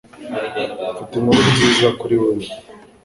[0.91, 2.47] Mfite inkuru nziza kuri wewe